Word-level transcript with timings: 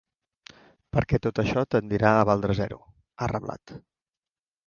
Perquè 0.95 1.19
tota 1.25 1.43
això 1.43 1.65
tendirà 1.75 2.15
a 2.21 2.25
valdre 2.31 2.57
zero, 2.61 2.81
ha 3.27 3.31
reblat. 3.35 3.75